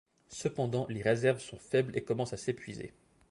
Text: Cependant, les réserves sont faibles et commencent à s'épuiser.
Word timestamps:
Cependant, 0.31 0.87
les 0.89 1.03
réserves 1.03 1.39
sont 1.41 1.59
faibles 1.59 1.95
et 1.95 2.01
commencent 2.03 2.33
à 2.33 2.37
s'épuiser. 2.37 2.91